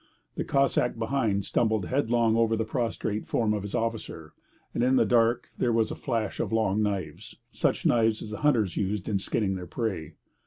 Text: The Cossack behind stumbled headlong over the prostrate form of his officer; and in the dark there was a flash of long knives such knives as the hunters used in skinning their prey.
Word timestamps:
The 0.33 0.43
Cossack 0.43 0.97
behind 0.97 1.45
stumbled 1.45 1.85
headlong 1.85 2.35
over 2.35 2.55
the 2.55 2.65
prostrate 2.65 3.27
form 3.27 3.53
of 3.53 3.61
his 3.61 3.75
officer; 3.75 4.33
and 4.73 4.83
in 4.83 4.95
the 4.95 5.05
dark 5.05 5.49
there 5.59 5.71
was 5.71 5.91
a 5.91 5.95
flash 5.95 6.39
of 6.39 6.51
long 6.51 6.81
knives 6.81 7.35
such 7.51 7.85
knives 7.85 8.23
as 8.23 8.31
the 8.31 8.37
hunters 8.37 8.75
used 8.75 9.07
in 9.07 9.19
skinning 9.19 9.53
their 9.53 9.67
prey. 9.67 10.15